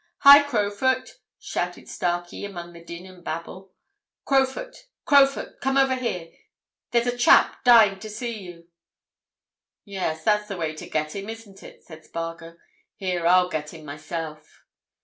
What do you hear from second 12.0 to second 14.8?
Spargo. "Here, I'll get him myself."